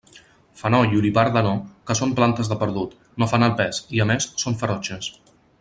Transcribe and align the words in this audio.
Fenoll 0.61 0.95
i 0.95 0.97
olivarda 1.01 1.43
no, 1.49 1.51
que 1.91 1.97
són 2.01 2.15
plantes 2.21 2.51
de 2.53 2.59
perdut, 2.63 2.97
no 3.25 3.31
fan 3.35 3.49
el 3.49 3.55
pes, 3.63 3.83
i 3.99 4.05
a 4.07 4.11
més 4.15 4.31
són 4.47 4.63
ferotges. 4.65 5.17